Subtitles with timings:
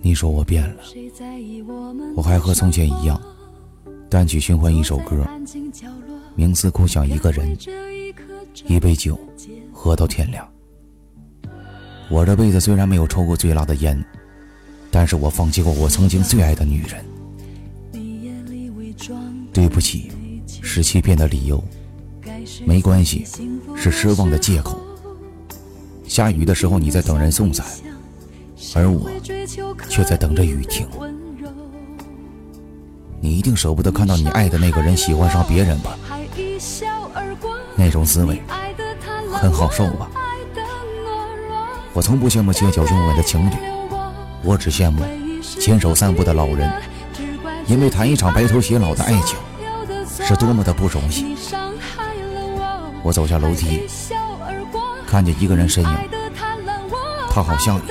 [0.00, 0.82] 你说我变了，
[2.16, 3.20] 我还和从前一样，
[4.10, 5.24] 单曲循环一首歌，
[6.36, 7.56] 冥思苦想一个人，
[8.66, 9.18] 一杯酒，
[9.72, 10.48] 喝到天亮。
[12.10, 14.04] 我这辈子虽然没有抽过最辣的烟，
[14.90, 17.04] 但是我放弃过我曾经最爱的女人。
[19.52, 20.10] 对不起，
[20.46, 21.62] 是欺骗的理由。
[22.66, 23.24] 没关系，
[23.76, 24.80] 是失望的借口。
[26.12, 27.64] 下雨的时候你在等人送伞，
[28.74, 29.10] 而我
[29.88, 30.86] 却在等着雨停。
[33.18, 35.96] 你一定舍不得看到你爱的那个人喜欢上别人吧？
[37.76, 38.42] 那种滋味
[39.32, 40.10] 很好受吧？
[41.94, 43.54] 我从不羡慕街角拥吻的情侣，
[44.42, 45.02] 我只羡慕
[45.40, 46.70] 牵手散步的老人，
[47.66, 49.38] 因为谈一场白头偕老的爱情
[50.26, 51.34] 是多么的不容易。
[53.02, 53.88] 我走下楼梯，
[55.12, 55.90] 看见一个人身影，
[57.28, 57.82] 他好像你，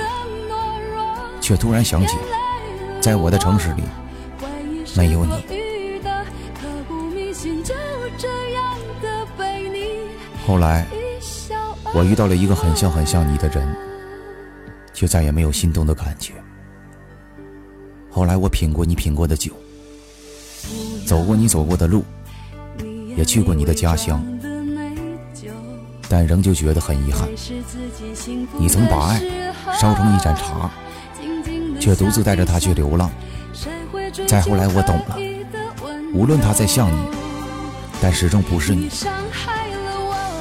[1.40, 2.16] 却突然想起，
[3.00, 3.84] 在我的城市里
[4.96, 5.32] 没有你。
[10.44, 10.84] 后来，
[11.94, 13.72] 我遇到了一个很像很像你的人，
[14.92, 16.32] 却再也没有心动的感觉。
[18.10, 19.52] 后来，我品过你品过的酒，
[21.06, 22.04] 走过你走过的路，
[23.16, 24.20] 也去过你的家乡。
[26.12, 27.26] 但仍旧觉得很遗憾。
[28.58, 29.22] 你曾把爱
[29.80, 30.70] 烧成一盏茶，
[31.80, 33.10] 却独自带着它去流浪。
[34.26, 35.16] 再后来我懂了，
[36.12, 37.08] 无论他在像你，
[37.98, 38.90] 但始终不是你。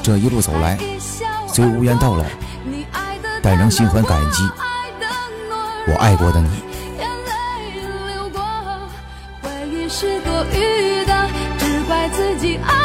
[0.04, 0.78] 这一路走来，
[1.48, 2.26] 虽无缘到老，
[3.42, 4.44] 但仍心怀感激。
[5.88, 6.50] 我爱过的你。
[9.88, 12.81] 是多余的，只怪自己爱